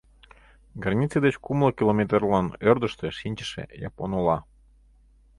[0.83, 4.37] Граница деч кумло километрлан ӧрдыжтӧ шинчыше япон ола.